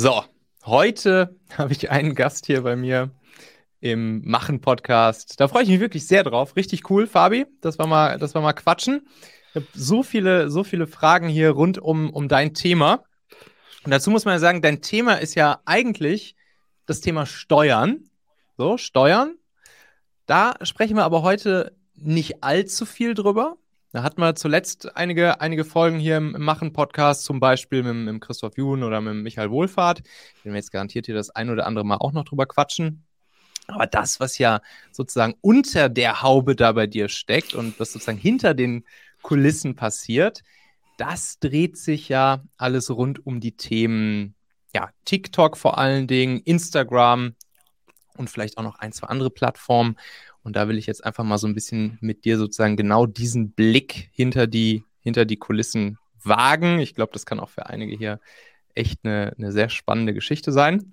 [0.00, 0.22] So,
[0.64, 3.10] heute habe ich einen Gast hier bei mir
[3.80, 5.40] im Machen-Podcast.
[5.40, 6.54] Da freue ich mich wirklich sehr drauf.
[6.54, 9.08] Richtig cool, Fabi, dass wir mal, dass wir mal quatschen.
[9.48, 13.02] Ich habe so viele, so viele Fragen hier rund um, um dein Thema.
[13.82, 16.36] Und dazu muss man ja sagen, dein Thema ist ja eigentlich
[16.86, 18.08] das Thema Steuern.
[18.56, 19.34] So, Steuern.
[20.26, 23.56] Da sprechen wir aber heute nicht allzu viel drüber.
[23.90, 28.58] Da hatten wir zuletzt einige, einige Folgen hier im, Machen-Podcast, zum Beispiel mit, mit Christoph
[28.58, 30.02] Jun oder mit Michael Wohlfahrt.
[30.42, 33.04] Wenn wir jetzt garantiert hier das ein oder andere Mal auch noch drüber quatschen.
[33.66, 34.60] Aber das, was ja
[34.92, 38.84] sozusagen unter der Haube da bei dir steckt und was sozusagen hinter den
[39.22, 40.42] Kulissen passiert,
[40.98, 44.34] das dreht sich ja alles rund um die Themen,
[44.74, 47.34] ja, TikTok vor allen Dingen, Instagram
[48.18, 49.96] und vielleicht auch noch ein, zwei andere Plattformen.
[50.42, 53.52] Und da will ich jetzt einfach mal so ein bisschen mit dir sozusagen genau diesen
[53.52, 56.78] Blick hinter die, hinter die Kulissen wagen.
[56.78, 58.20] Ich glaube, das kann auch für einige hier
[58.74, 60.92] echt eine, eine sehr spannende Geschichte sein.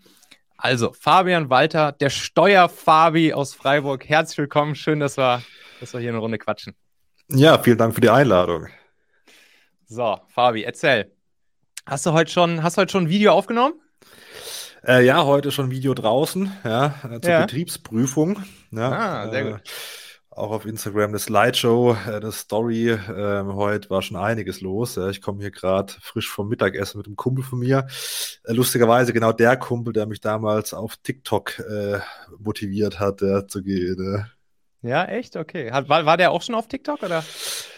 [0.57, 4.07] Also, Fabian Walter, der Steuerfabi aus Freiburg.
[4.07, 4.75] Herzlich willkommen.
[4.75, 5.43] Schön, dass wir,
[5.79, 6.75] dass wir hier eine Runde quatschen.
[7.29, 8.67] Ja, vielen Dank für die Einladung.
[9.87, 11.11] So, Fabi, erzähl.
[11.85, 13.73] Hast du heute schon, hast du heute schon ein Video aufgenommen?
[14.87, 17.41] Äh, ja, heute schon Video draußen, ja, äh, zur ja.
[17.41, 18.43] Betriebsprüfung.
[18.71, 19.61] Ja, ah, sehr äh, gut.
[20.29, 22.91] Auch auf Instagram eine Slideshow, äh, eine Story.
[22.91, 24.95] Ähm, heute war schon einiges los.
[24.95, 25.09] Ja.
[25.09, 27.87] Ich komme hier gerade frisch vom Mittagessen mit einem Kumpel von mir.
[28.43, 31.99] Äh, lustigerweise genau der Kumpel, der mich damals auf TikTok äh,
[32.37, 34.25] motiviert hat, ja, zu gehen.
[34.85, 35.35] Ja, echt?
[35.35, 35.71] Okay.
[35.71, 37.23] Hat, war, war der auch schon auf TikTok oder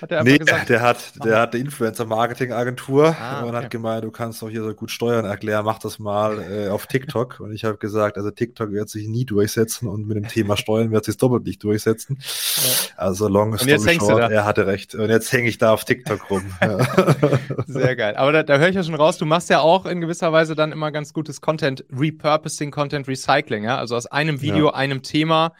[0.02, 0.68] hat der nee, gesagt?
[0.68, 4.74] Der hat, der hat eine Influencer-Marketing-Agentur ah, und hat gemeint, du kannst doch hier so
[4.74, 7.40] gut Steuern erklären, mach das mal äh, auf TikTok.
[7.40, 10.92] und ich habe gesagt, also TikTok wird sich nie durchsetzen und mit dem Thema Steuern
[10.92, 12.18] wird sich doppelt nicht durchsetzen.
[12.20, 12.64] Ja.
[12.98, 14.94] Also long story short, er hatte recht.
[14.94, 16.44] Und jetzt hänge ich da auf TikTok rum.
[17.68, 18.18] Sehr geil.
[18.18, 20.56] Aber da, da höre ich ja schon raus, du machst ja auch in gewisser Weise
[20.56, 23.78] dann immer ganz gutes Content Repurposing, Content Recycling, ja?
[23.78, 24.74] Also aus einem Video, ja.
[24.74, 25.54] einem Thema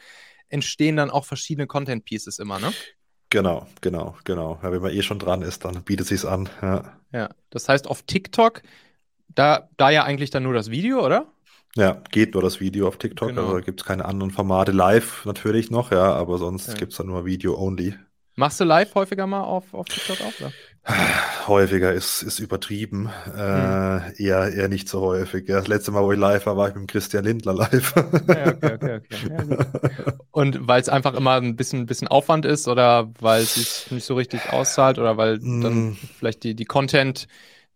[0.48, 2.72] entstehen dann auch verschiedene Content Pieces immer, ne?
[3.30, 4.58] Genau, genau, genau.
[4.62, 6.48] Ja, wenn man eh schon dran ist, dann bietet sich's an.
[6.62, 6.98] Ja.
[7.12, 8.62] ja, das heißt auf TikTok,
[9.28, 11.26] da, da ja eigentlich dann nur das Video, oder?
[11.76, 13.28] Ja, geht nur das Video auf TikTok.
[13.28, 13.48] Genau.
[13.48, 14.72] Also gibt es keine anderen Formate.
[14.72, 16.74] Live natürlich noch, ja, aber sonst ja.
[16.74, 17.94] gibt es dann nur Video only.
[18.36, 20.40] Machst du live häufiger mal auf, auf TikTok auch?
[20.40, 20.52] Oder?
[21.46, 23.10] Häufiger ist, ist übertrieben.
[23.26, 24.12] Äh, hm.
[24.16, 25.48] eher, eher nicht so häufig.
[25.48, 27.94] Ja, das letzte Mal, wo ich live war, war ich mit Christian Lindler live.
[28.28, 29.28] Ja, okay, okay, okay.
[29.30, 33.90] Ja, Und weil es einfach immer ein bisschen, bisschen Aufwand ist oder weil es sich
[33.90, 35.60] nicht so richtig auszahlt oder weil mm.
[35.60, 35.96] dann hm.
[36.18, 37.28] vielleicht die, die Content,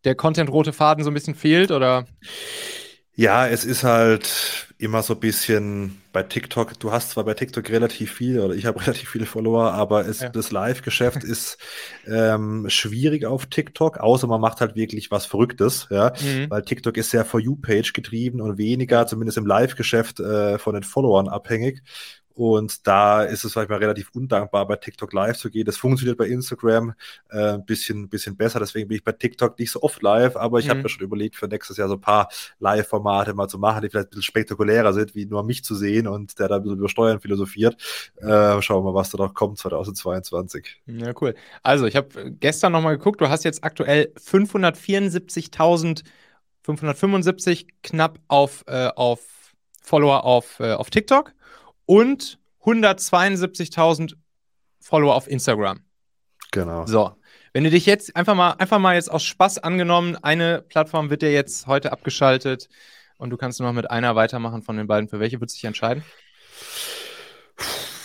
[0.04, 2.06] der Content-rote Faden so ein bisschen fehlt oder?
[3.14, 7.70] Ja, es ist halt immer so ein bisschen bei TikTok, du hast zwar bei TikTok
[7.70, 10.28] relativ viel oder ich habe relativ viele Follower, aber es, ja.
[10.28, 11.56] das Live-Geschäft ist
[12.06, 16.50] ähm, schwierig auf TikTok, außer man macht halt wirklich was Verrücktes, ja, mhm.
[16.50, 20.82] weil TikTok ist sehr For You-Page getrieben und weniger, zumindest im Live-Geschäft, äh, von den
[20.82, 21.82] Followern abhängig.
[22.34, 25.64] Und da ist es manchmal relativ undankbar, bei TikTok live zu gehen.
[25.64, 26.94] Das funktioniert bei Instagram
[27.30, 28.58] äh, ein bisschen, bisschen besser.
[28.58, 30.70] Deswegen bin ich bei TikTok nicht so oft live, aber ich mhm.
[30.70, 32.28] habe mir schon überlegt, für nächstes Jahr so ein paar
[32.58, 36.06] Live-Formate mal zu machen, die vielleicht ein bisschen spektakulärer sind, wie nur mich zu sehen
[36.06, 37.76] und der da ein bisschen über Steuern philosophiert.
[38.16, 40.82] Äh, schauen wir mal, was da noch kommt 2022.
[40.86, 41.34] Ja, cool.
[41.62, 46.02] Also, ich habe gestern nochmal geguckt, du hast jetzt aktuell 574.000,
[46.62, 49.20] 575 knapp auf, äh, auf
[49.82, 51.32] Follower auf, äh, auf TikTok
[51.92, 54.14] und 172.000
[54.80, 55.80] Follower auf Instagram.
[56.50, 56.86] Genau.
[56.86, 57.16] So.
[57.52, 61.20] Wenn du dich jetzt einfach mal, einfach mal jetzt aus Spaß angenommen, eine Plattform wird
[61.20, 62.70] dir jetzt heute abgeschaltet
[63.18, 65.10] und du kannst nur noch mit einer weitermachen von den beiden.
[65.10, 66.02] Für welche würdest du dich entscheiden?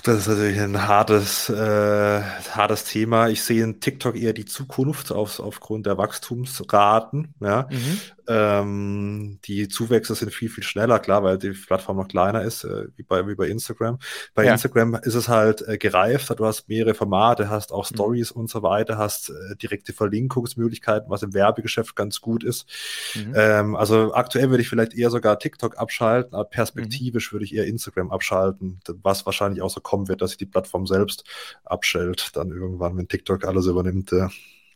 [0.04, 3.30] Das ist natürlich ein hartes, äh, hartes Thema.
[3.30, 7.36] Ich sehe in TikTok eher die Zukunft auf, aufgrund der Wachstumsraten.
[7.40, 7.70] Ja.
[7.72, 8.02] Mhm.
[8.28, 12.88] Ähm, die Zuwächse sind viel, viel schneller, klar, weil die Plattform noch kleiner ist, äh,
[12.96, 14.00] wie, bei, wie bei Instagram.
[14.34, 14.52] Bei ja.
[14.52, 17.96] Instagram ist es halt äh, gereift, du hast mehrere Formate, hast auch mhm.
[17.96, 18.42] Stories mhm.
[18.42, 22.68] und so weiter, hast äh, direkte Verlinkungsmöglichkeiten, was im Werbegeschäft ganz gut ist.
[23.16, 23.34] Mhm.
[23.36, 27.36] Ähm, also aktuell würde ich vielleicht eher sogar TikTok abschalten, aber perspektivisch mhm.
[27.36, 30.86] würde ich eher Instagram abschalten, was wahrscheinlich auch so kommen wird, dass sich die Plattform
[30.86, 31.24] selbst
[31.64, 34.12] abschält, dann irgendwann, wenn TikTok alles übernimmt.
[34.12, 34.28] Äh.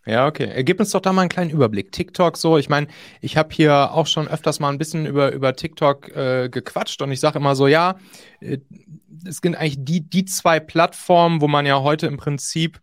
[0.05, 0.63] Ja, okay.
[0.63, 1.91] Gib uns doch da mal einen kleinen Überblick.
[1.91, 2.87] TikTok so, ich meine,
[3.21, 7.11] ich habe hier auch schon öfters mal ein bisschen über, über TikTok äh, gequatscht und
[7.11, 7.99] ich sage immer so, ja,
[8.39, 8.57] äh,
[9.27, 12.81] es sind eigentlich die, die zwei Plattformen, wo man ja heute im Prinzip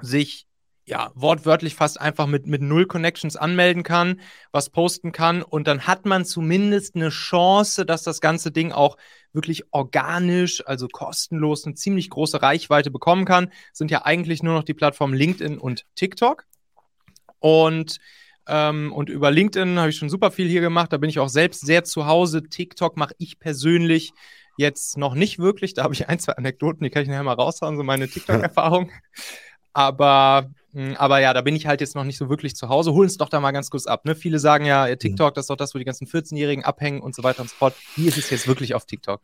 [0.00, 0.46] sich
[0.88, 4.20] ja, wortwörtlich fast einfach mit, mit null Connections anmelden kann,
[4.52, 8.96] was posten kann und dann hat man zumindest eine Chance, dass das ganze Ding auch
[9.32, 13.52] wirklich organisch, also kostenlos, eine ziemlich große Reichweite bekommen kann.
[13.72, 16.44] sind ja eigentlich nur noch die Plattformen LinkedIn und TikTok.
[17.38, 17.98] Und
[18.50, 20.90] Ähm, und über LinkedIn habe ich schon super viel hier gemacht.
[20.90, 22.42] Da bin ich auch selbst sehr zu Hause.
[22.48, 24.12] TikTok mache ich persönlich
[24.56, 25.74] jetzt noch nicht wirklich.
[25.74, 28.90] Da habe ich ein, zwei Anekdoten, die kann ich nachher mal raushauen, so meine TikTok-Erfahrung.
[29.74, 30.50] aber,
[30.96, 32.92] aber ja, da bin ich halt jetzt noch nicht so wirklich zu Hause.
[32.92, 34.04] Holen es doch da mal ganz kurz ab.
[34.04, 34.14] Ne?
[34.14, 37.22] Viele sagen ja, TikTok, das ist doch das, wo die ganzen 14-Jährigen abhängen und so
[37.22, 37.74] weiter und so fort.
[37.96, 39.20] Wie ist es jetzt wirklich auf TikTok?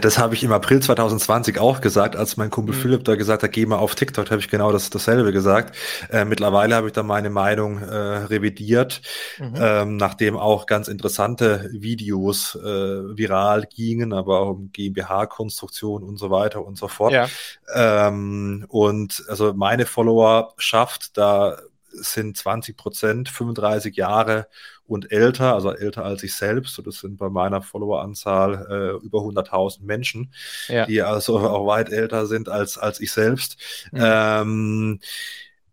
[0.00, 2.80] Das habe ich im April 2020 auch gesagt, als mein Kumpel mhm.
[2.80, 5.76] Philipp da gesagt hat, geh mal auf TikTok, da habe ich genau das, dasselbe gesagt.
[6.10, 9.02] Äh, mittlerweile habe ich da meine Meinung äh, revidiert,
[9.38, 9.54] mhm.
[9.56, 16.30] ähm, nachdem auch ganz interessante Videos äh, viral gingen, aber auch um GmbH-Konstruktion und so
[16.30, 17.12] weiter und so fort.
[17.12, 17.28] Ja.
[17.74, 24.48] Ähm, und also meine Follower schafft da sind 20 Prozent, 35 Jahre
[24.86, 26.78] und älter, also älter als ich selbst.
[26.78, 30.32] Und das sind bei meiner Followeranzahl äh, über 100.000 Menschen,
[30.68, 30.86] ja.
[30.86, 33.56] die also auch weit älter sind als, als ich selbst.
[33.92, 34.00] Mhm.
[34.00, 35.00] Ähm,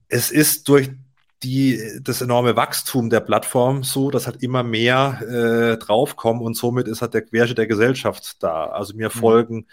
[0.08, 0.92] es ist durch
[1.44, 6.88] die, das enorme Wachstum der Plattform so, dass halt immer mehr äh, draufkommen und somit
[6.88, 8.68] ist halt der Querschnitt der Gesellschaft da.
[8.68, 9.20] Also mir mhm.
[9.20, 9.68] folgen,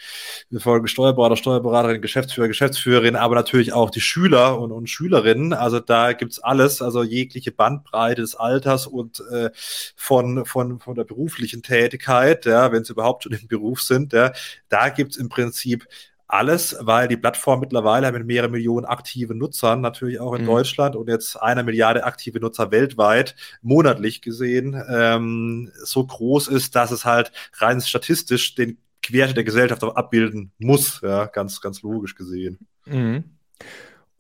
[0.51, 5.53] mir folgen Steuerberater, Steuerberaterin, Geschäftsführer, Geschäftsführerin, aber natürlich auch die Schüler und, und Schülerinnen.
[5.53, 11.05] Also da gibt's alles, also jegliche Bandbreite des Alters und äh, von, von, von der
[11.05, 14.33] beruflichen Tätigkeit, ja, wenn sie überhaupt schon im Beruf sind, ja,
[14.69, 15.87] da gibt's im Prinzip
[16.33, 20.47] alles, weil die Plattform mittlerweile mit mehreren Millionen aktiven Nutzern, natürlich auch in mhm.
[20.47, 26.91] Deutschland und jetzt einer Milliarde aktive Nutzer weltweit, monatlich gesehen, ähm, so groß ist, dass
[26.91, 32.59] es halt rein statistisch den Querschnitt der Gesellschaft abbilden muss, ja, ganz, ganz logisch gesehen.
[32.87, 33.25] Mhm.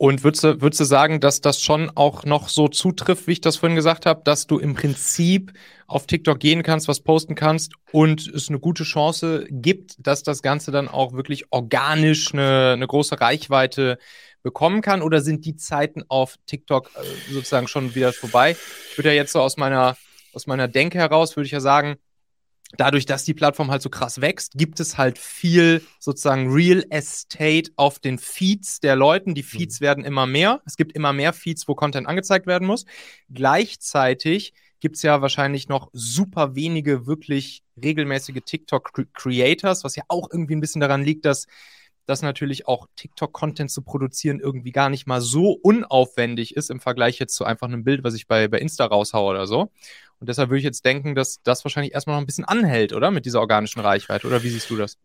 [0.02, 3.42] Und würdest du, würdest du sagen, dass das schon auch noch so zutrifft, wie ich
[3.42, 5.52] das vorhin gesagt habe, dass du im Prinzip
[5.86, 10.40] auf TikTok gehen kannst, was posten kannst und es eine gute Chance gibt, dass das
[10.40, 13.98] Ganze dann auch wirklich organisch eine, eine große Reichweite
[14.42, 15.02] bekommen kann?
[15.02, 18.56] Oder sind die Zeiten auf TikTok äh, sozusagen schon wieder vorbei?
[18.92, 19.98] Ich würde ja jetzt so aus meiner,
[20.32, 21.96] aus meiner Denke heraus, würde ich ja sagen,
[22.76, 27.70] dadurch, dass die Plattform halt so krass wächst, gibt es halt viel sozusagen Real Estate
[27.76, 29.34] auf den Feeds der Leuten.
[29.34, 29.84] Die Feeds mhm.
[29.84, 30.62] werden immer mehr.
[30.64, 32.84] Es gibt immer mehr Feeds, wo Content angezeigt werden muss.
[33.28, 40.56] Gleichzeitig gibt es ja wahrscheinlich noch super wenige wirklich regelmäßige TikTok-Creators, was ja auch irgendwie
[40.56, 41.46] ein bisschen daran liegt, dass
[42.10, 47.20] dass natürlich auch TikTok-Content zu produzieren irgendwie gar nicht mal so unaufwendig ist im Vergleich
[47.20, 49.70] jetzt zu einfach einem Bild, was ich bei, bei Insta raushaue oder so.
[50.18, 53.12] Und deshalb würde ich jetzt denken, dass das wahrscheinlich erstmal noch ein bisschen anhält, oder?
[53.12, 54.26] Mit dieser organischen Reichweite.
[54.26, 54.98] Oder wie siehst du das?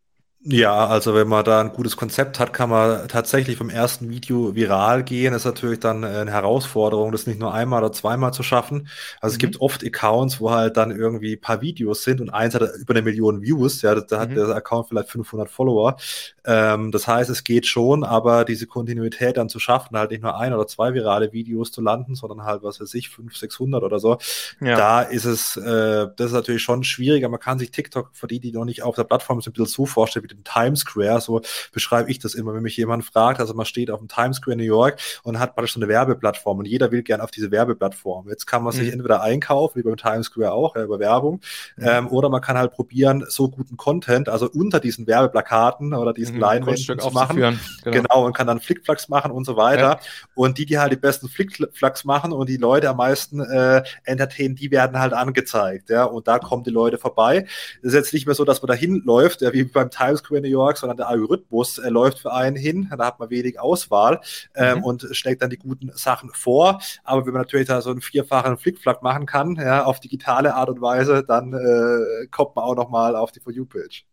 [0.48, 4.54] Ja, also wenn man da ein gutes Konzept hat, kann man tatsächlich vom ersten Video
[4.54, 5.34] viral gehen.
[5.34, 8.88] Das ist natürlich dann äh, eine Herausforderung, das nicht nur einmal oder zweimal zu schaffen.
[9.22, 9.36] Also mhm.
[9.36, 12.62] es gibt oft Accounts, wo halt dann irgendwie ein paar Videos sind und eins hat
[12.78, 13.82] über eine Million Views.
[13.82, 14.36] Ja, da hat mhm.
[14.36, 15.98] der Account vielleicht 500 Follower.
[16.46, 20.38] Ähm, das heißt, es geht schon, aber diese Kontinuität dann zu schaffen, halt nicht nur
[20.38, 23.98] ein oder zwei virale Videos zu landen, sondern halt, was weiß ich, 500, 600 oder
[23.98, 24.20] so.
[24.62, 24.78] Ja.
[24.78, 27.30] Da ist es, äh, das ist natürlich schon schwieriger.
[27.30, 29.74] Man kann sich TikTok, für die, die noch nicht auf der Plattform sind, ein bisschen
[29.74, 31.42] so vorstellen, wie den Times Square, so
[31.72, 34.58] beschreibe ich das immer, wenn mich jemand fragt, also man steht auf dem Times Square
[34.58, 38.30] New York und hat praktisch so eine Werbeplattform und jeder will gerne auf diese Werbeplattform.
[38.30, 38.94] Jetzt kann man sich mhm.
[38.94, 41.42] entweder einkaufen, wie beim Times Square auch, ja, über Werbung,
[41.78, 41.86] mhm.
[41.88, 46.36] ähm, oder man kann halt probieren, so guten Content, also unter diesen Werbeplakaten oder diesen
[46.36, 47.38] mhm, Leinwänden zu machen.
[47.38, 47.58] Genau.
[47.84, 48.26] genau.
[48.26, 49.82] und kann dann Flickflacks machen und so weiter.
[49.82, 50.00] Ja.
[50.34, 54.56] Und die, die halt die besten Flickflacks machen und die Leute am meisten äh, entertainen,
[54.56, 57.46] die werden halt angezeigt, ja, und da kommen die Leute vorbei.
[57.82, 60.42] Das ist jetzt nicht mehr so, dass man da hinläuft, ja, wie beim Times Square
[60.42, 62.92] New York, sondern der Algorithmus äh, läuft für einen hin.
[62.98, 64.20] Da hat man wenig Auswahl
[64.56, 64.84] ähm, mhm.
[64.84, 66.82] und schlägt dann die guten Sachen vor.
[67.04, 70.70] Aber wenn man natürlich da so einen vierfachen Flickflack machen kann, ja, auf digitale Art
[70.70, 74.06] und Weise, dann äh, kommt man auch noch mal auf die For You-Page.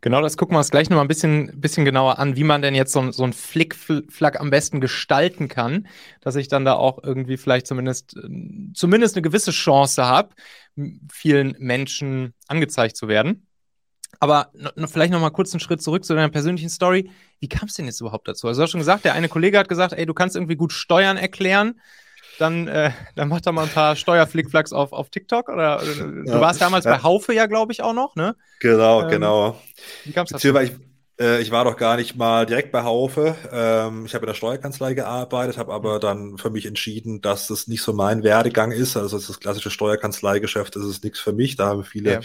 [0.00, 2.62] Genau, das gucken wir uns gleich noch mal ein bisschen, bisschen genauer an, wie man
[2.62, 5.88] denn jetzt so, so ein Flickflack am besten gestalten kann,
[6.20, 8.16] dass ich dann da auch irgendwie vielleicht zumindest,
[8.74, 10.30] zumindest eine gewisse Chance habe,
[11.10, 13.45] vielen Menschen angezeigt zu werden.
[14.20, 14.50] Aber
[14.86, 17.10] vielleicht noch mal kurz einen Schritt zurück zu deiner persönlichen Story.
[17.40, 18.48] Wie kam es denn jetzt überhaupt dazu?
[18.48, 20.72] Also du hast schon gesagt, der eine Kollege hat gesagt, ey, du kannst irgendwie gut
[20.72, 21.80] Steuern erklären.
[22.38, 25.48] Dann, äh, dann mach doch mal ein paar Steuerflickflacks auf, auf TikTok.
[25.48, 26.96] Oder, oder du ja, warst damals ja.
[26.96, 28.36] bei Haufe ja, glaube ich, auch noch, ne?
[28.60, 29.60] Genau, ähm, genau.
[30.04, 30.54] Wie kam es dazu?
[30.56, 30.72] Ich,
[31.18, 33.36] äh, ich war doch gar nicht mal direkt bei Haufe.
[33.50, 37.68] Ähm, ich habe in der Steuerkanzlei gearbeitet, habe aber dann für mich entschieden, dass das
[37.68, 38.96] nicht so mein Werdegang ist.
[38.96, 41.56] Also das klassische Steuerkanzleigeschäft, das ist nichts für mich.
[41.56, 42.20] Da haben viele ja.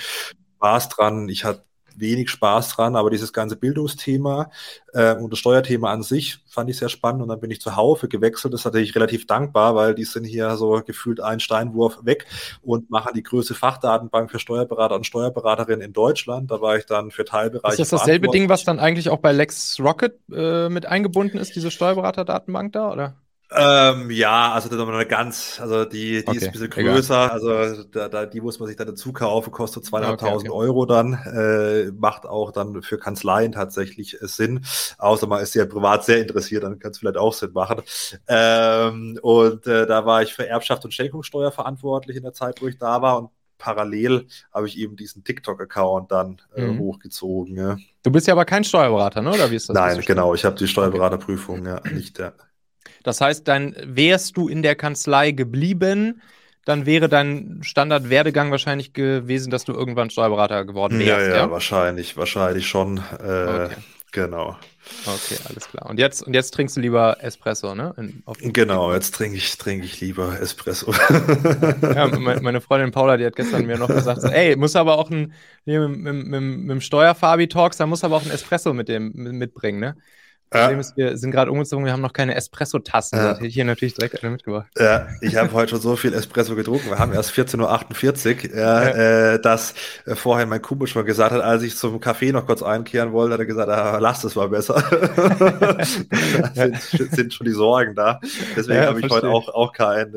[0.57, 1.29] Spaß dran.
[1.29, 1.63] Ich hatte
[1.95, 4.51] wenig Spaß dran, aber dieses ganze Bildungsthema
[4.93, 7.75] äh, und das Steuerthema an sich fand ich sehr spannend und dann bin ich zu
[7.75, 8.53] Haufe gewechselt.
[8.53, 12.25] Das hatte ich relativ dankbar, weil die sind hier so gefühlt einen Steinwurf weg
[12.62, 16.51] und machen die größte Fachdatenbank für Steuerberater und Steuerberaterinnen in Deutschland.
[16.51, 17.81] Da war ich dann für Teilbereiche.
[17.81, 21.71] Ist das dasselbe Ding, was dann eigentlich auch bei LexRocket äh, mit eingebunden ist, diese
[21.71, 23.15] Steuerberaterdatenbank da, oder?
[23.53, 27.29] Ähm, ja, also ist eine ganz, also die, die okay, ist ein bisschen größer, egal.
[27.29, 30.67] also da, da, die muss man sich dann dazu kaufen, kostet zweieinhalbtausend okay, okay.
[30.67, 34.63] Euro dann, äh, macht auch dann für Kanzleien tatsächlich äh, Sinn,
[34.98, 37.81] außer man ist ja privat sehr interessiert, dann kann es vielleicht auch Sinn machen.
[38.29, 42.67] Ähm, und äh, da war ich für Erbschaft und Schenkungssteuer verantwortlich in der Zeit, wo
[42.67, 46.79] ich da war und parallel habe ich eben diesen TikTok-Account dann äh, mhm.
[46.79, 47.58] hochgezogen.
[47.58, 47.77] Ja.
[48.01, 49.34] Du bist ja aber kein Steuerberater, ne?
[49.34, 49.75] oder wie ist das?
[49.75, 52.17] Nein, genau, ich habe die Steuerberaterprüfung ja nicht.
[52.17, 52.31] Ja.
[53.03, 56.21] Das heißt, dann wärst du in der Kanzlei geblieben,
[56.65, 61.09] dann wäre dein Standardwerdegang wahrscheinlich gewesen, dass du irgendwann Steuerberater geworden wärst.
[61.09, 61.51] Ja, ja, ja?
[61.51, 62.97] wahrscheinlich, wahrscheinlich schon.
[62.97, 63.75] Äh, okay.
[64.11, 64.57] Genau.
[65.05, 65.89] Okay, alles klar.
[65.89, 67.93] Und jetzt, und jetzt trinkst du lieber Espresso, ne?
[67.97, 70.91] In, genau, jetzt trinke ich, trinke ich lieber Espresso.
[71.81, 75.09] ja, meine Freundin Paula, die hat gestern mir noch gesagt, so, ey, muss aber auch
[75.09, 75.33] ein,
[75.65, 79.13] nee, mit, mit, mit, mit dem Steuerfabi-Talks, da muss aber auch ein Espresso mit dem
[79.13, 79.95] mitbringen, ne?
[80.51, 80.79] Problem ja.
[80.81, 83.17] ist, wir sind gerade umgezogen, wir haben noch keine Espresso-Tassen.
[83.17, 83.29] Ja.
[83.29, 84.67] Das hätte ich hier natürlich direkt eine mitgebracht.
[84.77, 86.89] Ja, ich habe heute schon so viel Espresso getrunken.
[86.89, 88.84] Wir haben erst 14.48 Uhr, ja.
[89.34, 89.74] Äh, dass
[90.05, 93.36] äh, vorher mein Kumpel schon gesagt hat, als ich zum Kaffee noch kurz einkehren wollte,
[93.36, 94.84] hat er gesagt, ah, lass es mal besser.
[96.53, 96.81] sind,
[97.13, 98.20] sind, schon die Sorgen da.
[98.53, 100.13] Deswegen ja, habe ich heute auch, auch keinen.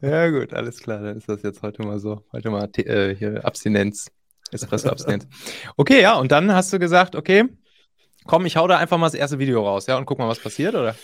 [0.00, 0.30] Ja.
[0.30, 1.00] gut, alles klar.
[1.02, 2.24] Dann ist das jetzt heute mal so.
[2.32, 4.10] Heute mal äh, hier Abstinenz.
[4.52, 5.26] Espresso-Abstinenz.
[5.76, 7.44] Okay, ja, und dann hast du gesagt, okay,
[8.26, 10.38] komm, ich hau da einfach mal das erste Video raus, ja, und guck mal, was
[10.40, 10.94] passiert, oder?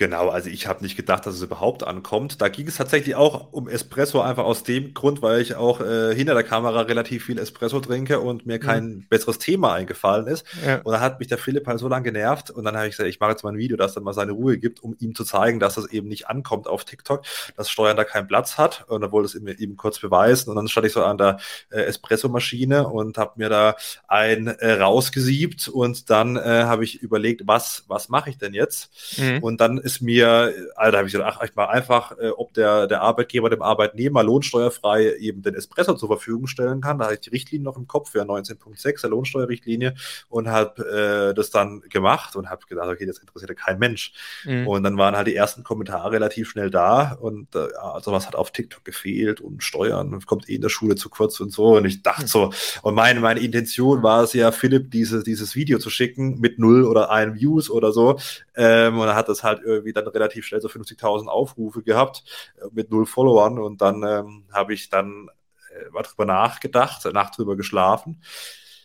[0.00, 2.40] Genau, also ich habe nicht gedacht, dass es überhaupt ankommt.
[2.40, 6.14] Da ging es tatsächlich auch um Espresso, einfach aus dem Grund, weil ich auch äh,
[6.14, 9.06] hinter der Kamera relativ viel Espresso trinke und mir kein mhm.
[9.10, 10.46] besseres Thema eingefallen ist.
[10.66, 10.76] Ja.
[10.84, 13.10] Und da hat mich der Philipp halt so lange genervt und dann habe ich gesagt,
[13.10, 15.22] ich mache jetzt mal ein Video, das dann mal seine Ruhe gibt, um ihm zu
[15.22, 17.22] zeigen, dass das eben nicht ankommt auf TikTok,
[17.58, 18.86] dass Steuern da keinen Platz hat.
[18.88, 20.48] Und dann wollte es ihm eben kurz beweisen.
[20.48, 23.76] Und dann stand ich so an der äh, Espresso-Maschine und habe mir da
[24.08, 29.18] ein äh, rausgesiebt und dann äh, habe ich überlegt, was, was mache ich denn jetzt?
[29.18, 29.42] Mhm.
[29.42, 32.86] Und dann ist mir, Alter, habe ich gesagt, ach, ich mal einfach, äh, ob der,
[32.86, 36.98] der Arbeitgeber dem Arbeitnehmer lohnsteuerfrei eben den Espresso zur Verfügung stellen kann.
[36.98, 39.94] Da hatte ich die Richtlinie noch im Kopf für 19.6 der Lohnsteuerrichtlinie
[40.28, 44.12] und habe äh, das dann gemacht und habe gedacht, okay, das interessiert ja kein Mensch.
[44.44, 44.66] Mhm.
[44.66, 48.36] Und dann waren halt die ersten Kommentare relativ schnell da und äh, also was hat
[48.36, 51.76] auf TikTok gefehlt und Steuern kommt eh in der Schule zu kurz und so.
[51.76, 52.28] Und ich dachte mhm.
[52.28, 56.58] so, und meine, meine Intention war es ja, Philipp diese, dieses Video zu schicken mit
[56.58, 58.18] null oder ein Views oder so.
[58.56, 62.24] Ähm, und er hat das halt irgendwie dann relativ schnell so 50.000 Aufrufe gehabt
[62.58, 63.58] äh, mit null Followern.
[63.58, 65.28] Und dann ähm, habe ich dann
[65.72, 68.20] äh, mal drüber nachgedacht, Nacht drüber geschlafen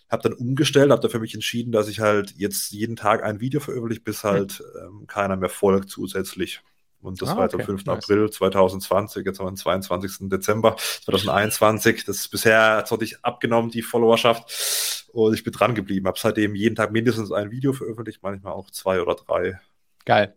[0.10, 3.40] habe dann umgestellt, habe da für mich entschieden, dass ich halt jetzt jeden Tag ein
[3.40, 6.62] Video veröffentliche, bis halt ähm, keiner mehr folgt zusätzlich.
[7.02, 7.86] Und das ah, war jetzt am 5.
[7.86, 8.04] Nice.
[8.04, 10.30] April 2020, jetzt haben wir den 22.
[10.30, 12.06] Dezember 2021.
[12.06, 15.06] Das ist bisher hat ich abgenommen, die Followerschaft.
[15.14, 16.08] Und ich bin dran geblieben.
[16.08, 19.60] Habe seitdem jeden Tag mindestens ein Video veröffentlicht, manchmal auch zwei oder drei.
[20.04, 20.36] Geil.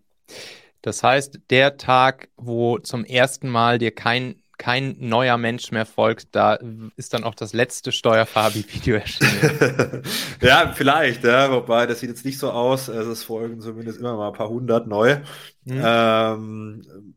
[0.82, 6.28] Das heißt, der Tag, wo zum ersten Mal dir kein, kein neuer Mensch mehr folgt,
[6.32, 6.58] da
[6.96, 10.02] ist dann auch das letzte Steuerfabi-Video erschienen.
[10.40, 12.88] ja, vielleicht, ja, wobei das sieht jetzt nicht so aus.
[12.88, 15.18] Es folgen zumindest immer mal ein paar hundert neu.
[15.64, 15.82] Mhm.
[15.84, 17.14] Ähm,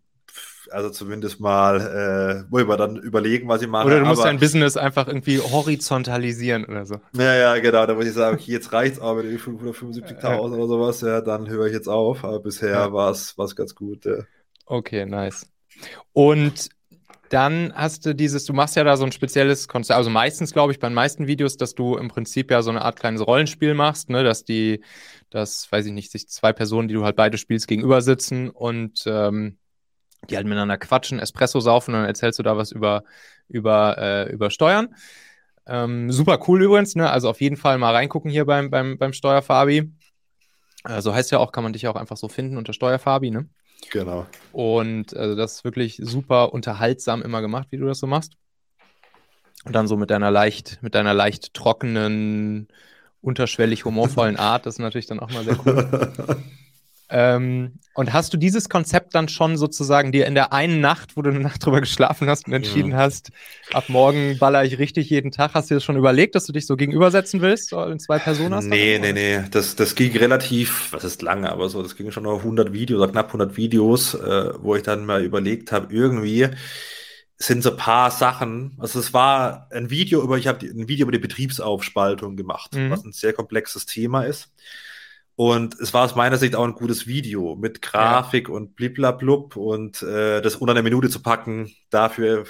[0.72, 3.88] also zumindest mal, äh, wo wir dann überlegen, was ich mache.
[3.88, 6.96] Oder du musst aber, dein Business einfach irgendwie horizontalisieren oder so.
[7.14, 7.86] Ja, ja, genau.
[7.86, 11.68] Da muss ich sagen, okay, jetzt reicht's aber mit 575.000 oder sowas, ja, dann höre
[11.68, 12.24] ich jetzt auf.
[12.24, 12.94] Aber bisher ja.
[12.94, 14.06] war es ganz gut.
[14.06, 14.24] Ja.
[14.66, 15.48] Okay, nice.
[16.14, 16.70] Und
[17.32, 20.74] dann hast du dieses, du machst ja da so ein spezielles Konzept, also meistens glaube
[20.74, 23.74] ich bei den meisten Videos, dass du im Prinzip ja so eine Art kleines Rollenspiel
[23.74, 24.84] machst, ne, dass die,
[25.30, 29.04] dass, weiß ich nicht, sich zwei Personen, die du halt beide spielst, gegenüber sitzen und
[29.06, 29.58] ähm,
[30.30, 33.04] die halt miteinander quatschen, Espresso saufen und dann erzählst du da was über,
[33.48, 34.96] über, äh, über Steuern.
[35.66, 37.10] Ähm, super cool übrigens, ne?
[37.10, 39.92] Also auf jeden Fall mal reingucken hier beim, beim, beim Steuerfabi.
[40.84, 43.48] Also heißt ja auch, kann man dich auch einfach so finden unter Steuerfabi, ne?
[43.92, 44.26] Genau.
[44.52, 48.34] Und also das ist wirklich super unterhaltsam immer gemacht, wie du das so machst.
[49.66, 52.68] Und dann so mit deiner leicht, mit deiner leicht trockenen,
[53.22, 56.14] unterschwellig humorvollen Art, das ist natürlich dann auch mal sehr cool.
[57.12, 61.22] Ähm, und hast du dieses Konzept dann schon sozusagen dir in der einen Nacht, wo
[61.22, 62.98] du eine Nacht drüber geschlafen hast und entschieden ja.
[62.98, 63.32] hast,
[63.74, 66.54] ab morgen baller ich richtig jeden Tag, hast du dir das schon überlegt, dass du
[66.54, 68.66] dich so gegenübersetzen willst, in zwei Personen hast?
[68.66, 72.24] Nee, nee, nee, das, das ging relativ, was ist lange, aber so, das ging schon
[72.24, 76.48] noch 100 Videos oder knapp 100 Videos, äh, wo ich dann mal überlegt habe, irgendwie
[77.38, 81.04] sind so ein paar Sachen, also es war ein Video über, ich habe ein Video
[81.04, 82.90] über die Betriebsaufspaltung gemacht, mhm.
[82.90, 84.50] was ein sehr komplexes Thema ist.
[85.36, 88.54] Und es war aus meiner Sicht auch ein gutes Video mit Grafik ja.
[88.54, 92.46] und bliblablub und äh, das unter einer Minute zu packen, dafür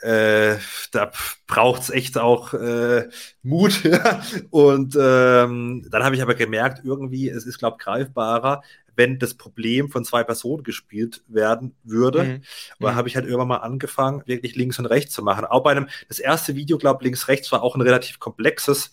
[0.00, 0.56] äh,
[0.92, 1.10] da
[1.46, 3.08] braucht's echt auch äh,
[3.42, 3.82] Mut.
[4.50, 8.62] und ähm, dann habe ich aber gemerkt, irgendwie, es ist, glaube greifbarer,
[8.94, 12.24] wenn das Problem von zwei Personen gespielt werden würde.
[12.24, 12.42] Mhm.
[12.80, 12.94] Da mhm.
[12.96, 15.44] habe ich halt irgendwann mal angefangen, wirklich links und rechts zu machen.
[15.44, 18.90] Auch bei einem, das erste Video, glaube links, rechts war auch ein relativ komplexes.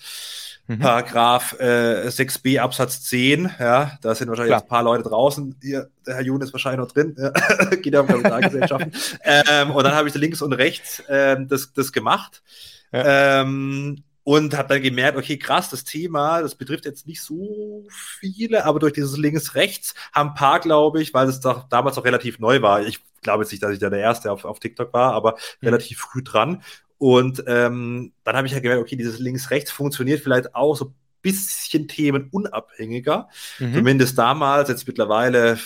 [0.68, 0.80] Mhm.
[0.80, 5.56] Paragraph äh, 6b Absatz 10, ja, da sind wahrscheinlich ein paar Leute draußen.
[5.62, 7.16] Hier, der Herr Jun ist wahrscheinlich noch drin,
[7.82, 8.94] geht ja um Kapitalgesellschaften.
[9.24, 12.42] ähm, und dann habe ich links und rechts ähm, das, das gemacht.
[12.94, 13.42] Ja.
[13.42, 18.66] Ähm, und habe dann gemerkt, okay, krass, das Thema, das betrifft jetzt nicht so viele,
[18.66, 22.40] aber durch dieses links-rechts haben ein paar, glaube ich, weil es doch damals auch relativ
[22.40, 22.82] neu war.
[22.84, 25.68] Ich glaube jetzt nicht, dass ich da der Erste auf, auf TikTok war, aber mhm.
[25.68, 26.64] relativ früh dran.
[26.98, 30.86] Und ähm, dann habe ich ja halt gemerkt, okay, dieses links-rechts funktioniert vielleicht auch so
[30.86, 33.30] ein bisschen themenunabhängiger.
[33.60, 33.74] Mhm.
[33.74, 35.58] Zumindest damals, jetzt mittlerweile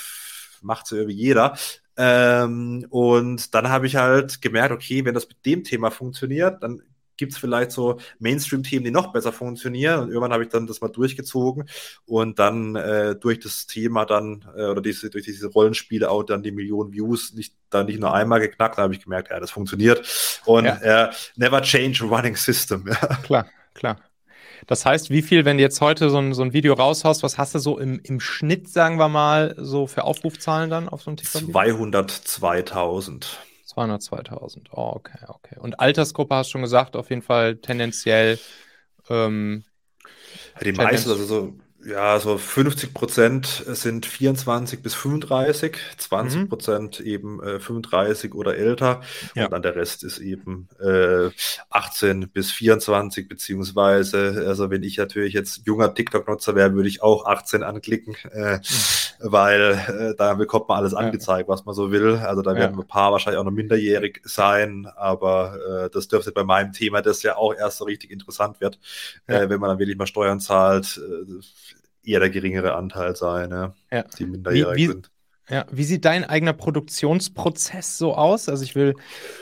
[0.61, 1.57] macht es irgendwie jeder.
[1.97, 6.81] Ähm, und dann habe ich halt gemerkt, okay, wenn das mit dem Thema funktioniert, dann
[7.17, 10.01] gibt es vielleicht so Mainstream-Themen, die noch besser funktionieren.
[10.01, 11.69] Und irgendwann habe ich dann das mal durchgezogen
[12.05, 16.43] und dann äh, durch das Thema dann, äh, oder diese, durch diese Rollenspiele auch dann
[16.43, 19.51] die Millionen Views nicht, dann nicht nur einmal geknackt, da habe ich gemerkt, ja, das
[19.51, 20.07] funktioniert.
[20.45, 21.07] Und ja.
[21.07, 22.85] äh, never change a running system.
[22.87, 22.95] Ja.
[23.23, 23.97] Klar, klar.
[24.67, 27.37] Das heißt, wie viel, wenn du jetzt heute so ein, so ein Video raushaust, was
[27.37, 31.09] hast du so im, im Schnitt, sagen wir mal, so für Aufrufzahlen dann auf so
[31.09, 31.41] einem TikTok?
[31.43, 33.25] 202.000.
[33.77, 34.69] 202.000.
[34.71, 35.57] Oh, okay, okay.
[35.59, 38.39] Und Altersgruppe hast du schon gesagt, auf jeden Fall tendenziell.
[39.09, 39.63] Ähm,
[40.63, 41.53] die meisten, also so
[41.85, 46.49] ja, so 50 Prozent sind 24 bis 35, 20 mhm.
[46.49, 49.01] Prozent eben äh, 35 oder älter
[49.35, 49.45] ja.
[49.45, 51.29] und dann der Rest ist eben äh,
[51.69, 57.25] 18 bis 24, beziehungsweise, also wenn ich natürlich jetzt junger TikTok-Nutzer wäre, würde ich auch
[57.25, 58.61] 18 anklicken, äh, mhm.
[59.19, 60.97] weil äh, da bekommt man alles ja.
[60.97, 62.15] angezeigt, was man so will.
[62.17, 62.81] Also da werden ja.
[62.81, 67.21] ein paar wahrscheinlich auch noch minderjährig sein, aber äh, das dürfte bei meinem Thema, das
[67.21, 68.79] ja auch erst so richtig interessant wird,
[69.27, 70.99] äh, wenn man dann wirklich mal Steuern zahlt
[72.07, 74.03] eher der geringere Anteil sein, ja, ja.
[74.17, 75.11] die minderjährig wie, wie, sind.
[75.49, 78.49] Ja, wie sieht dein eigener Produktionsprozess so aus?
[78.49, 78.95] Also ich will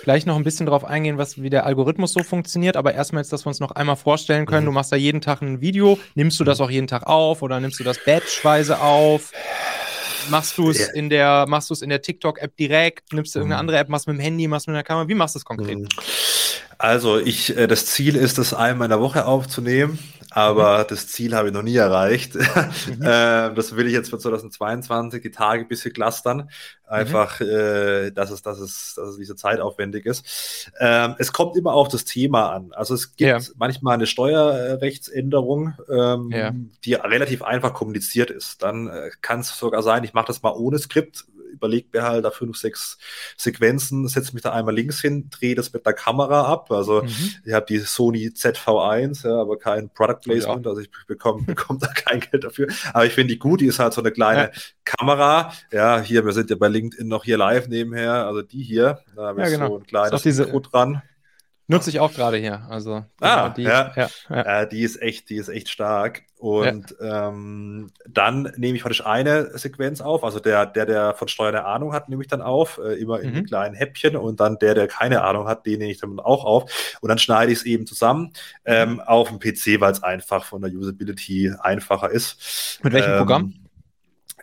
[0.04, 3.34] gleich noch ein bisschen darauf eingehen, was, wie der Algorithmus so funktioniert, aber erstmal jetzt,
[3.34, 4.68] dass wir uns noch einmal vorstellen können, mhm.
[4.68, 6.66] du machst da jeden Tag ein Video, nimmst du das mhm.
[6.66, 9.32] auch jeden Tag auf oder nimmst du das batchweise auf?
[10.30, 10.94] Machst du es ja.
[10.94, 13.62] in der, machst du es in der TikTok-App direkt, nimmst du irgendeine mhm.
[13.62, 15.08] andere App, machst du mit dem Handy, machst du mit der Kamera?
[15.08, 15.80] Wie machst du es konkret?
[15.80, 15.88] Mhm.
[16.78, 19.98] Also ich, äh, das Ziel ist, das einmal in der Woche aufzunehmen
[20.36, 20.86] aber mhm.
[20.90, 22.36] das Ziel habe ich noch nie erreicht.
[22.86, 23.02] Mhm.
[23.02, 26.50] äh, das will ich jetzt für 2022 die Tage ein bisschen clustern.
[26.86, 27.48] Einfach, mhm.
[27.48, 30.72] äh, dass, es, dass, es, dass es diese Zeit aufwendig ist.
[30.80, 32.72] Ähm, es kommt immer auf das Thema an.
[32.74, 33.40] Also es gibt ja.
[33.56, 36.54] manchmal eine Steuerrechtsänderung, ähm, ja.
[36.84, 38.62] die relativ einfach kommuniziert ist.
[38.62, 42.26] Dann äh, kann es sogar sein, ich mache das mal ohne Skript, überlege mir halt
[42.26, 42.98] da fünf, sechs
[43.38, 46.72] Sequenzen, setze mich da einmal links hin, drehe das mit der Kamera ab.
[46.72, 47.10] Also mhm.
[47.46, 50.70] ich habe die Sony ZV1, ja, aber kein Product Placement, ja.
[50.70, 52.68] also ich bekomme bekomm da kein Geld dafür.
[52.94, 54.62] Aber ich finde die gut, die ist halt so eine kleine ja.
[54.84, 55.52] Kamera.
[55.72, 59.28] Ja, hier, wir sind ja bei LinkedIn noch hier live nebenher, also die hier, da
[59.28, 59.68] habe ich genau.
[59.68, 61.02] so ein kleines diese, Mikro dran.
[61.68, 62.62] Nutze ich auch gerade hier.
[62.70, 63.92] Also ah, die, ja.
[63.96, 64.62] Ja, ja.
[64.62, 66.24] Äh, die ist echt, die ist echt stark.
[66.38, 70.24] Und ähm, dann nehme ich praktisch eine Sequenz auf.
[70.24, 73.20] Also der, der, der von Steuern eine Ahnung hat, nehme ich dann auf, äh, immer
[73.20, 73.46] in mhm.
[73.46, 74.16] kleinen Häppchen.
[74.16, 76.98] Und dann der, der keine Ahnung hat, den nehme ich dann auch auf.
[77.02, 79.00] Und dann schneide ich es eben zusammen ähm, mhm.
[79.00, 82.80] auf dem PC, weil es einfach von der Usability einfacher ist.
[82.84, 83.54] Mit welchem ähm, Programm?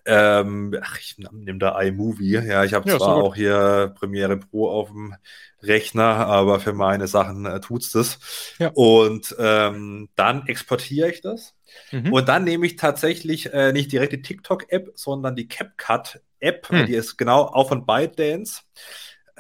[0.05, 2.33] Ähm, ach, ich nehme da iMovie.
[2.33, 5.15] Ja, ich habe ja, zwar auch hier Premiere Pro auf dem
[5.63, 8.19] Rechner, aber für meine Sachen äh, tut's das.
[8.59, 8.71] Ja.
[8.75, 11.55] Und ähm, dann exportiere ich das.
[11.93, 12.13] Mhm.
[12.13, 16.71] Und dann nehme ich tatsächlich äh, nicht direkt die TikTok-App, sondern die CapCut-App.
[16.71, 16.87] Mhm.
[16.87, 18.63] Die ist genau auch von ByteDance.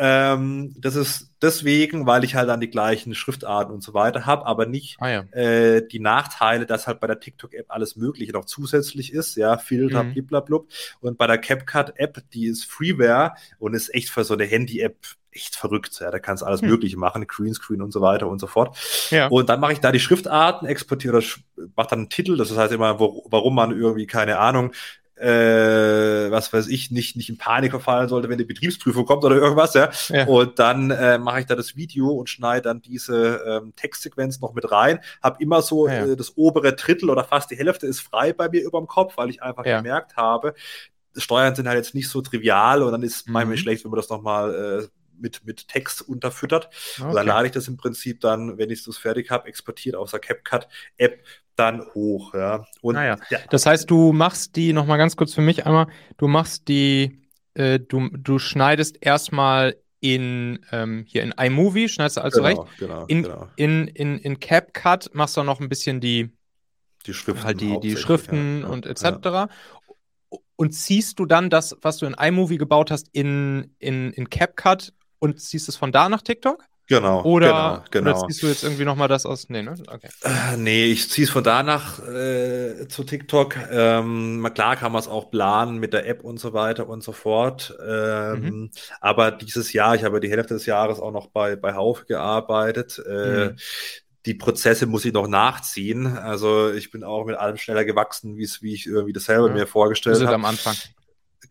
[0.05, 4.47] Ähm, das ist deswegen, weil ich halt dann die gleichen Schriftarten und so weiter habe,
[4.47, 5.21] aber nicht ah, ja.
[5.31, 10.03] äh, die Nachteile, dass halt bei der TikTok-App alles Mögliche noch zusätzlich ist, ja, Filter,
[10.03, 10.15] mhm.
[10.15, 10.69] bliblablub.
[11.01, 14.97] Und bei der CapCut-App, die ist Freeware und ist echt für so eine Handy-App
[15.31, 15.97] echt verrückt.
[16.01, 16.69] Ja, da kannst du alles hm.
[16.69, 18.77] Mögliche machen, Greenscreen und so weiter und so fort.
[19.11, 19.29] Ja.
[19.29, 21.27] Und dann mache ich da die Schriftarten, exportiere oder
[21.77, 24.73] mache dann einen Titel, das heißt immer, wo, warum man irgendwie, keine Ahnung,
[25.23, 29.37] äh, was weiß ich, nicht, nicht in Panik verfallen sollte, wenn die Betriebsprüfung kommt oder
[29.37, 29.91] irgendwas, ja.
[30.09, 30.27] ja.
[30.27, 34.53] Und dann äh, mache ich da das Video und schneide dann diese ähm, Textsequenz noch
[34.53, 34.99] mit rein.
[35.23, 36.07] Hab immer so ja.
[36.07, 39.17] äh, das obere Drittel oder fast die Hälfte ist frei bei mir über dem Kopf,
[39.17, 39.79] weil ich einfach ja.
[39.79, 40.55] gemerkt habe,
[41.17, 43.35] Steuern sind halt jetzt nicht so trivial und dann ist mhm.
[43.35, 44.89] manchmal schlecht, wenn man das nochmal äh,
[45.23, 46.69] mit, mit Text unterfüttert.
[46.99, 47.09] Okay.
[47.09, 50.11] Und dann lade ich das im Prinzip dann, wenn ich das fertig habe, exportiert aus
[50.11, 51.21] der CapCut-App
[51.57, 52.35] dann hoch.
[52.35, 52.65] Ja.
[52.81, 53.17] Und, ah ja.
[53.31, 53.38] ja.
[53.51, 55.87] Das heißt, du machst die, nochmal ganz kurz für mich einmal,
[56.17, 57.21] du machst die,
[57.55, 62.79] äh, du, du schneidest erstmal in ähm, hier in iMovie, schneidest du also genau, recht.
[62.79, 63.49] Genau, in, genau.
[63.57, 66.31] In, in, in CapCut machst du noch ein bisschen die,
[67.07, 69.05] die Schriften, halt die, die Schriften ja, und etc.
[69.25, 69.49] Ja.
[70.57, 74.93] und ziehst du dann das, was du in iMovie gebaut hast, in, in, in CapCut
[75.21, 76.65] und ziehst es von da nach TikTok?
[76.88, 77.23] Genau.
[77.23, 78.18] Oder, genau, genau.
[78.18, 79.49] oder ziehst du jetzt irgendwie nochmal das aus?
[79.49, 79.75] Nee, ne?
[79.87, 80.09] Okay.
[80.23, 83.57] Äh, nee, ich ziehe es von danach äh, zu TikTok.
[83.71, 87.12] Ähm, klar kann man es auch planen mit der App und so weiter und so
[87.12, 87.75] fort.
[87.87, 88.71] Ähm, mhm.
[89.01, 93.03] Aber dieses Jahr, ich habe die Hälfte des Jahres auch noch bei, bei Haufe gearbeitet.
[93.09, 93.57] Äh, mhm.
[94.27, 96.07] Die Prozesse muss ich noch nachziehen.
[96.18, 99.49] Also ich bin auch mit allem schneller gewachsen, wie es, wie ich irgendwie das selber
[99.49, 99.55] ja.
[99.55, 100.35] mir vorgestellt habe.
[100.35, 100.75] am Anfang.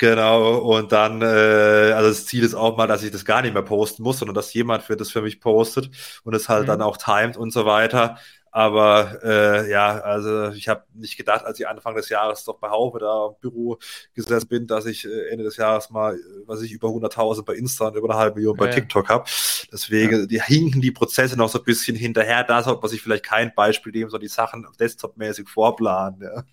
[0.01, 3.53] Genau, und dann, äh, also das Ziel ist auch mal, dass ich das gar nicht
[3.53, 5.91] mehr posten muss, sondern dass jemand für das für mich postet
[6.23, 6.67] und es halt mhm.
[6.69, 8.17] dann auch timet und so weiter.
[8.49, 12.71] Aber äh, ja, also ich habe nicht gedacht, als ich Anfang des Jahres doch bei
[12.71, 13.77] Haufe da im Büro
[14.15, 17.89] gesessen bin, dass ich äh, Ende des Jahres mal, was ich über 100.000 bei Insta
[17.89, 19.25] und über eine halbe Million bei ja, TikTok habe.
[19.71, 20.25] Deswegen, ja.
[20.25, 22.43] die hinken die Prozesse noch so ein bisschen hinterher.
[22.43, 26.21] Da sollte man sich vielleicht kein Beispiel nehmen, sondern die Sachen desktop-mäßig vorplanen.
[26.23, 26.43] Ja.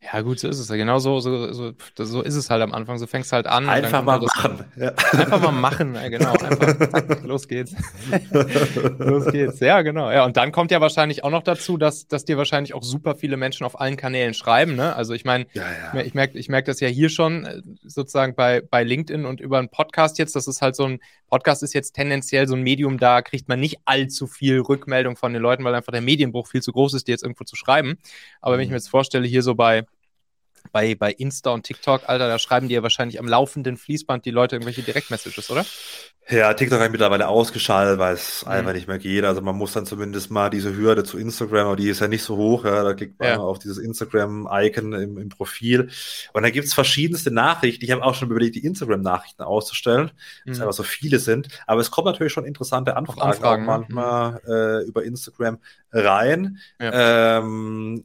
[0.00, 0.76] Ja, gut, so ist es ja.
[0.76, 2.98] Genau so, so, so, so ist es halt am Anfang.
[2.98, 3.68] So fängst halt an.
[3.68, 4.64] Einfach mal machen.
[4.76, 4.90] Ja.
[5.12, 6.32] Einfach mal machen, ja, genau.
[6.32, 7.74] Einfach, los geht's.
[8.98, 9.58] los geht's.
[9.58, 10.10] Ja, genau.
[10.10, 13.16] Ja, und dann kommt ja wahrscheinlich auch noch dazu, dass, dass dir wahrscheinlich auch super
[13.16, 14.76] viele Menschen auf allen Kanälen schreiben.
[14.76, 14.94] Ne?
[14.94, 16.00] Also ich meine, ja, ja.
[16.00, 19.58] ich merke ich merk das ja hier schon äh, sozusagen bei, bei LinkedIn und über
[19.58, 20.36] einen Podcast jetzt.
[20.36, 23.60] Das ist halt so ein, Podcast ist jetzt tendenziell so ein Medium, da kriegt man
[23.60, 27.06] nicht allzu viel Rückmeldung von den Leuten, weil einfach der Medienbruch viel zu groß ist,
[27.06, 27.98] die jetzt irgendwo zu schreiben.
[28.40, 28.58] Aber mhm.
[28.58, 29.84] wenn ich mir jetzt vorstelle, hier so bei
[30.72, 34.30] bei, bei Insta und TikTok, Alter, da schreiben die ja wahrscheinlich am laufenden Fließband die
[34.30, 35.64] Leute irgendwelche Direktmessages, oder?
[36.30, 38.52] Ja, TikTok habe ich mittlerweile ausgeschaltet, weil es mhm.
[38.52, 39.24] einfach nicht mehr geht.
[39.24, 42.22] Also man muss dann zumindest mal diese Hürde zu Instagram, aber die ist ja nicht
[42.22, 42.66] so hoch.
[42.66, 42.82] Ja.
[42.82, 43.38] Da klickt man ja.
[43.38, 45.88] auf dieses Instagram-Icon im, im, Profil.
[46.34, 47.82] Und da gibt's verschiedenste Nachrichten.
[47.82, 50.10] Ich habe auch schon überlegt, die Instagram-Nachrichten auszustellen,
[50.44, 50.50] mhm.
[50.50, 51.48] dass einfach so viele sind.
[51.66, 53.66] Aber es kommen natürlich schon interessante Anfragen, Anfragen ne?
[53.66, 54.52] manchmal mhm.
[54.52, 55.58] äh, über Instagram
[55.92, 56.58] rein.
[56.78, 57.38] Ja.
[57.38, 58.04] Ähm,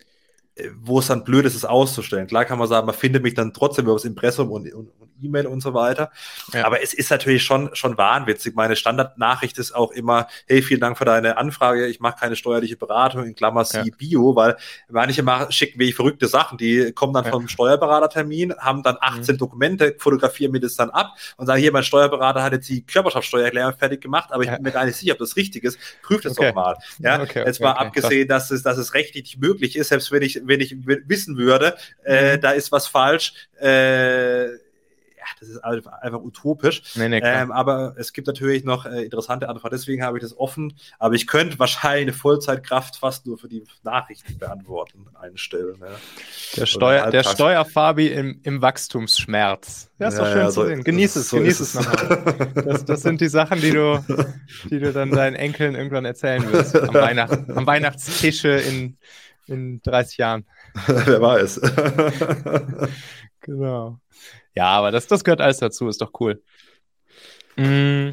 [0.82, 2.28] wo es dann blöd ist, es auszustellen.
[2.28, 5.10] Klar kann man sagen, man findet mich dann trotzdem über das Impressum und, und, und
[5.24, 6.12] E-Mail und so weiter.
[6.54, 6.66] Ja.
[6.66, 8.56] Aber es ist natürlich schon, schon wahnwitzig.
[8.56, 11.88] Meine Standardnachricht ist auch immer, hey, vielen Dank für deine Anfrage.
[11.88, 13.84] Ich mache keine steuerliche Beratung in Klammer C ja.
[13.98, 14.58] Bio, weil
[14.90, 16.58] manche machen, schicken wie verrückte Sachen.
[16.58, 17.32] Die kommen dann ja.
[17.32, 19.40] vom Steuerberatertermin, haben dann 18 mhm.
[19.40, 23.74] Dokumente, fotografieren mir das dann ab und sagen, hier, mein Steuerberater hat jetzt die Körperschaftssteuererklärung
[23.78, 25.78] fertig gemacht, aber ich bin mir gar nicht sicher, ob das richtig ist.
[26.02, 26.50] Prüft es okay.
[26.50, 26.78] doch mal.
[27.00, 30.22] Ja, okay, jetzt mal okay, abgesehen, dass es, dass es rechtlich möglich ist, selbst wenn
[30.22, 32.42] ich, wenn ich wissen würde, äh, mhm.
[32.42, 34.48] da ist was falsch, äh,
[35.44, 36.82] das ist einfach utopisch.
[36.96, 39.76] Nee, nee, ähm, aber es gibt natürlich noch äh, interessante Antworten.
[39.76, 40.74] Deswegen habe ich das offen.
[41.00, 45.78] Aber ich könnte wahrscheinlich eine Vollzeitkraft fast nur für die Nachrichten beantworten einstellen.
[45.82, 45.88] Ja.
[46.58, 49.90] Der, Steuer, der Steuerfabi im, im Wachstumsschmerz.
[50.00, 50.84] Ja, ist doch schön ja, zu so, sehen.
[50.84, 52.52] Genieß es, so genieß es, nochmal.
[52.56, 54.04] Das, das sind die Sachen, die du,
[54.70, 56.76] die du dann deinen Enkeln irgendwann erzählen wirst.
[56.76, 58.98] Am, Weihnacht, am Weihnachtstische in,
[59.48, 60.46] in 30 Jahren.
[60.88, 61.62] Wer weiß.
[63.42, 64.00] genau.
[64.56, 66.42] Ja, aber das, das gehört alles dazu, ist doch cool.
[67.56, 68.12] Mm,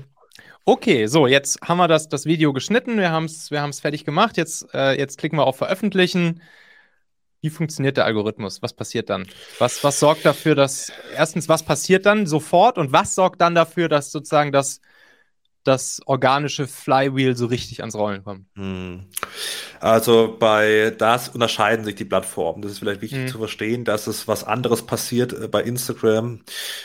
[0.64, 4.37] okay, so, jetzt haben wir das, das Video geschnitten, wir haben es wir fertig gemacht,
[4.37, 6.43] jetzt, äh, jetzt klicken wir auf Veröffentlichen.
[7.43, 8.61] Wie funktioniert der Algorithmus?
[8.61, 9.27] Was passiert dann?
[9.59, 13.88] Was, was sorgt dafür, dass, erstens, was passiert dann sofort und was sorgt dann dafür,
[13.88, 14.81] dass sozusagen das
[15.64, 18.46] das organische Flywheel so richtig ans Rollen kommt.
[18.57, 19.05] Hm.
[19.81, 22.61] Also bei das unterscheiden sich die Plattformen.
[22.62, 23.29] Das ist vielleicht wichtig hm.
[23.29, 26.40] zu verstehen, dass es was anderes passiert äh, bei Instagram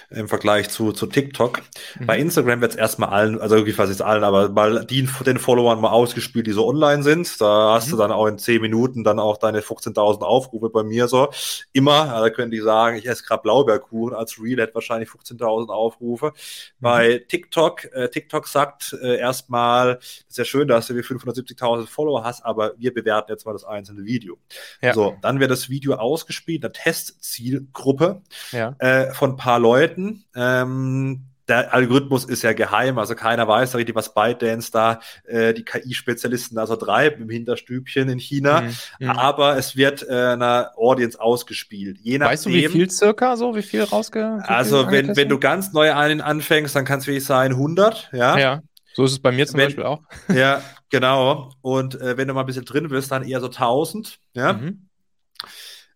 [0.09, 1.61] im Vergleich zu, zu TikTok.
[1.99, 2.05] Mhm.
[2.05, 5.38] Bei Instagram wird es erstmal allen, also irgendwie fast jetzt allen, aber mal die, den
[5.38, 7.39] Followern mal ausgespielt, die so online sind.
[7.41, 7.91] Da hast mhm.
[7.91, 11.29] du dann auch in zehn Minuten dann auch deine 15.000 Aufrufe bei mir so.
[11.73, 16.27] Immer, da können die sagen, ich esse gerade Blaubeerkuchen als Real hat wahrscheinlich 15.000 Aufrufe.
[16.27, 16.31] Mhm.
[16.79, 22.23] Bei TikTok, äh, TikTok sagt sagt äh, erstmal, ist ja schön, dass du 570.000 Follower
[22.23, 24.38] hast, aber wir bewerten jetzt mal das einzelne Video.
[24.82, 24.93] Ja.
[24.93, 28.75] So, dann wird das Video ausgespielt, eine Testzielgruppe ja.
[28.80, 30.25] äh, von ein paar Leuten.
[30.36, 35.63] Ähm, der Algorithmus ist ja geheim, also keiner weiß richtig, was ByteDance da äh, die
[35.63, 38.62] KI-Spezialisten da so treiben im Hinterstübchen in China.
[38.62, 39.10] Mhm, mhm.
[39.12, 41.99] Aber es wird äh, einer Audience ausgespielt.
[42.01, 44.39] Je nachdem, weißt du, wie viel circa so, wie viel rausge?
[44.41, 47.51] Wie also viel wenn, wenn du ganz neu einen anfängst, dann kann es wirklich sein
[47.51, 48.38] 100, ja.
[48.38, 48.62] Ja.
[48.95, 50.01] So ist es bei mir zum wenn, Beispiel auch.
[50.34, 51.51] Ja, genau.
[51.62, 54.53] Und äh, wenn du mal ein bisschen drin bist, dann eher so 1000, ja.
[54.53, 54.88] Mhm.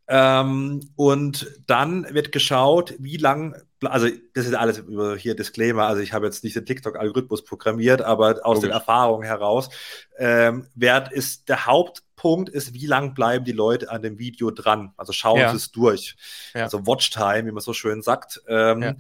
[0.10, 6.02] Ähm, und dann wird geschaut, wie lang, also das ist alles über hier Disclaimer, also
[6.02, 8.62] ich habe jetzt nicht den TikTok-Algorithmus programmiert, aber aus Logisch.
[8.62, 9.70] den Erfahrungen heraus,
[10.18, 14.94] ähm, Wert ist der Hauptpunkt ist, wie lang bleiben die Leute an dem Video dran?
[14.98, 15.50] Also schauen ja.
[15.52, 16.16] sie es durch.
[16.54, 16.64] Ja.
[16.64, 18.96] Also Watchtime, wie man so schön sagt, ähm, ja.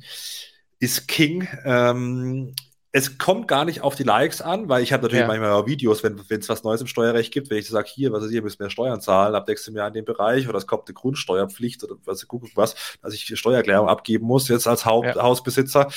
[0.79, 1.47] ist King.
[1.65, 2.55] Ähm,
[2.91, 5.27] es kommt gar nicht auf die Likes an, weil ich habe natürlich Ja.
[5.27, 8.31] manchmal Videos, wenn es was Neues im Steuerrecht gibt, wenn ich sage, hier, was ist
[8.31, 10.95] hier, müsst mehr Steuern zahlen ab nächstem Jahr in dem Bereich oder es kommt eine
[10.95, 15.21] Grundsteuerpflicht oder was, guck was, dass ich Steuererklärung abgeben muss jetzt als Haupt Ja.
[15.21, 15.87] Hausbesitzer.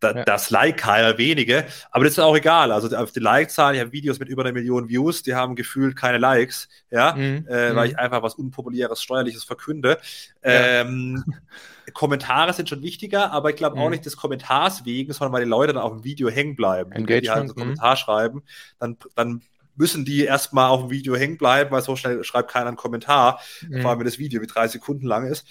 [0.00, 0.24] Da, Ja.
[0.24, 2.72] Das like keiner wenige, aber das ist auch egal.
[2.72, 5.94] Also auf die Like-Zahlen, ich habe Videos mit über einer Million Views, die haben gefühlt
[5.94, 7.46] keine Likes, ja, Mhm.
[7.46, 7.90] äh, weil Mhm.
[7.92, 9.98] ich einfach was Unpopuläres, Steuerliches verkünde.
[10.42, 10.50] Ja.
[10.80, 11.22] Ähm,
[11.92, 13.90] Kommentare sind schon wichtiger, aber ich glaube auch Mhm.
[13.90, 16.92] nicht des Kommentars wegen, sondern weil die Leute dann auf dem Video hängen bleiben.
[16.92, 17.60] Und wenn die halt Engagement, so mhm.
[17.62, 18.42] einen Kommentar schreiben,
[18.78, 19.42] dann, dann
[19.76, 23.40] müssen die erstmal auf dem Video hängen bleiben, weil so schnell schreibt keiner einen Kommentar,
[23.68, 23.82] Mhm.
[23.82, 25.46] vor allem wenn das Video mit drei Sekunden lang ist.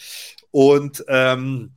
[0.51, 1.73] Und ähm,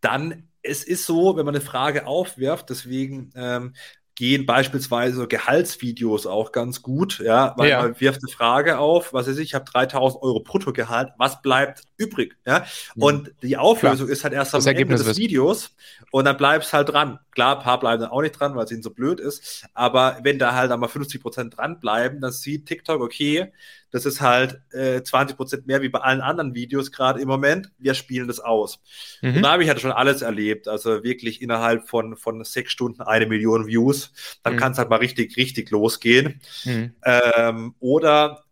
[0.00, 3.74] dann, es ist so, wenn man eine Frage aufwirft, deswegen ähm,
[4.16, 7.78] gehen beispielsweise so Gehaltsvideos auch ganz gut, ja, weil Ja.
[7.78, 11.82] man wirft eine Frage auf, was weiß ich, ich habe 3000 Euro Bruttogehalt, was bleibt
[11.96, 12.64] übrig, ja,
[12.98, 15.16] und die Auflösung ist halt erst am Das Ende Ergebnis des.
[15.16, 15.74] Videos
[16.10, 17.18] und dann bleibst halt dran.
[17.32, 20.18] Klar, ein paar bleiben dann auch nicht dran, weil es ihnen so blöd ist, aber
[20.22, 23.52] wenn da halt einmal 50 Prozent dranbleiben, dann sieht TikTok, okay,
[23.94, 27.70] das ist halt äh, 20 Prozent mehr wie bei allen anderen Videos gerade im Moment,
[27.78, 28.80] wir spielen das aus.
[29.22, 29.42] Und Mhm.
[29.42, 30.66] da habe ich halt schon alles erlebt.
[30.66, 34.12] Also wirklich innerhalb von, von sechs Stunden eine Million Views.
[34.42, 34.58] Dann Mhm.
[34.58, 36.40] kann es halt mal richtig, richtig losgehen.
[36.64, 36.94] Mhm.
[37.04, 38.44] Ähm, oder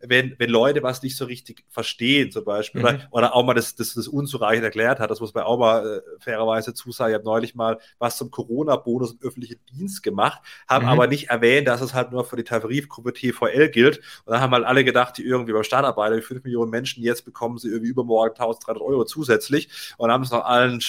[0.00, 2.84] wenn, wenn Leute was nicht so richtig verstehen, zum Beispiel, Mhm.
[2.84, 6.02] oder, oder auch mal das, das, das unzureichend erklärt hat, das muss man auch mal
[6.06, 7.10] äh, fairerweise zusagen.
[7.12, 10.88] Ich habe neulich mal was zum Corona-Bonus im öffentlichen Dienst gemacht, habe Mhm.
[10.88, 13.98] aber nicht erwähnt, dass es halt nur für die Tarifgruppe TVL gilt.
[14.24, 17.24] Und dann haben halt alle gedacht, die irgendwie beim Startarbeiter, die 5 Millionen Menschen, jetzt
[17.24, 20.84] bekommen sie irgendwie übermorgen 1300 Euro zusätzlich und haben es noch allen äh,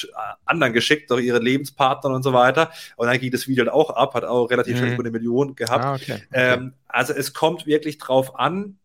[0.45, 2.71] anderen geschickt, noch ihren Lebenspartnern und so weiter.
[2.95, 4.93] Und dann ging das Video halt auch ab, hat auch relativ schnell Mhm.
[4.93, 5.83] über eine Million gehabt.
[5.83, 6.13] Ah, okay.
[6.13, 6.27] okay.
[6.31, 8.77] Ähm, also es kommt wirklich drauf an,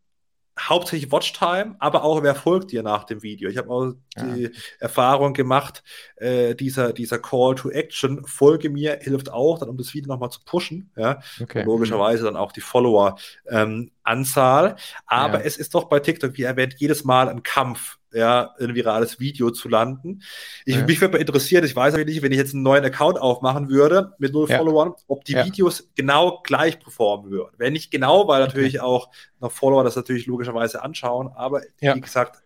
[0.59, 3.49] hauptsächlich Watchtime, aber auch wer folgt dir nach dem Video.
[3.51, 5.83] Ich habe auch die Erfahrung gemacht,
[6.17, 10.31] äh, dieser, dieser Call to Action, folge mir, hilft auch, dann um das Video nochmal
[10.31, 10.91] zu pushen.
[10.97, 11.21] Ja?
[11.43, 11.65] okay.
[11.65, 14.77] Logischerweise dann auch die Follower-Anzahl.
[15.07, 15.45] Aber Ja.
[15.45, 19.51] es ist doch bei TikTok, wie erwähnt, jedes Mal ein Kampf, ja, ein virales Video
[19.51, 20.23] zu landen.
[20.65, 20.85] Ich, Ja.
[20.87, 24.13] Mich würde mal interessieren, ich weiß nicht, wenn ich jetzt einen neuen Account aufmachen würde
[24.19, 24.59] mit null Ja.
[24.59, 25.45] Followern, ob die Ja.
[25.45, 27.55] Videos genau gleich performen würden.
[27.59, 29.09] Wenn nicht genau, weil natürlich auch
[29.41, 32.43] noch Follower das natürlich logischerweise anschauen, aber wie gesagt,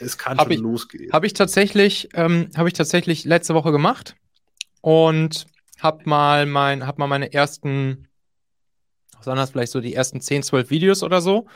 [0.00, 1.12] es kann Hab schon ich- losgehen.
[1.12, 4.16] Habe ich tatsächlich, ähm, habe ich tatsächlich letzte Woche gemacht
[4.82, 5.46] und
[5.80, 8.08] habe mal mein, hab mal meine ersten,
[9.16, 11.46] was das vielleicht so die ersten 10, 12 Videos oder so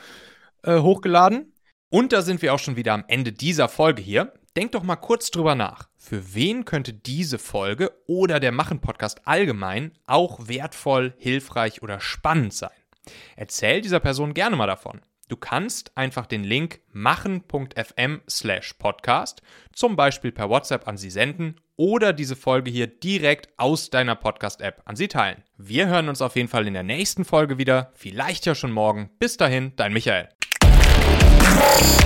[0.62, 1.52] äh, hochgeladen.
[1.94, 4.32] Und da sind wir auch schon wieder am Ende dieser Folge hier.
[4.56, 5.88] Denkt doch mal kurz drüber nach.
[5.96, 12.72] Für wen könnte diese Folge oder der Machen-Podcast allgemein auch wertvoll, hilfreich oder spannend sein?
[13.36, 15.02] Erzähl dieser Person gerne mal davon.
[15.28, 21.60] Du kannst einfach den Link machen.fm slash podcast zum Beispiel per WhatsApp an sie senden
[21.76, 25.44] oder diese Folge hier direkt aus deiner Podcast-App an sie teilen.
[25.58, 29.10] Wir hören uns auf jeden Fall in der nächsten Folge wieder, vielleicht ja schon morgen.
[29.20, 30.28] Bis dahin, dein Michael.
[31.54, 32.03] Bye.